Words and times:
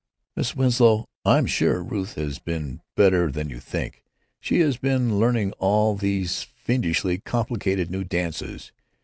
"Mrs. 0.35 0.55
Winslow, 0.55 1.09
I'm 1.23 1.45
sure 1.45 1.83
Ruth 1.83 2.15
has 2.15 2.39
been 2.39 2.81
better 2.95 3.31
than 3.31 3.51
you 3.51 3.59
think; 3.59 4.03
she 4.39 4.59
has 4.61 4.77
been 4.77 5.19
learning 5.19 5.51
all 5.59 5.93
these 5.95 6.41
fiendishly 6.41 7.19
complicated 7.19 7.91
new 7.91 8.03
dances. 8.03 8.71